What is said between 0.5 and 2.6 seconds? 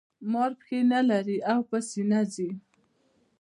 پښې نلري او په سینه ځي